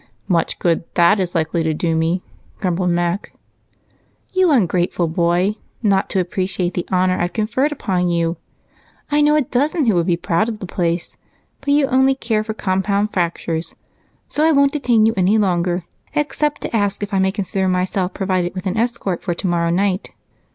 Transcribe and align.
"Much 0.27 0.57
good 0.57 0.83
that 0.95 1.19
is 1.19 1.35
likely 1.35 1.61
to 1.61 1.75
do 1.75 1.95
me," 1.95 2.23
grumbled 2.59 2.89
Mac. 2.89 3.33
"You 4.33 4.49
ungrateful 4.49 5.07
boy, 5.07 5.57
not 5.83 6.09
to 6.09 6.19
appreciate 6.19 6.73
the 6.73 6.87
honor 6.91 7.21
I've 7.21 7.33
conferred 7.33 7.71
upon 7.71 8.09
you! 8.09 8.37
I 9.11 9.21
know 9.21 9.35
a 9.35 9.43
dozen 9.43 9.85
who 9.85 9.93
would 9.93 10.07
be 10.07 10.17
proud 10.17 10.49
of 10.49 10.57
the 10.57 10.65
place, 10.65 11.17
but 11.59 11.69
you 11.69 11.85
only 11.85 12.15
care 12.15 12.43
for 12.43 12.55
compound 12.55 13.13
fractures, 13.13 13.75
so 14.27 14.43
I 14.43 14.51
won't 14.51 14.73
detain 14.73 15.05
you 15.05 15.13
any 15.15 15.37
longer, 15.37 15.85
except 16.15 16.61
to 16.61 16.75
ask 16.75 17.03
if 17.03 17.13
I 17.13 17.19
may 17.19 17.31
consider 17.31 17.67
myself 17.67 18.11
provided 18.11 18.55
with 18.55 18.65
an 18.65 18.77
escort 18.77 19.21
for 19.21 19.35
tomorrow 19.35 19.69
night?" 19.69 20.09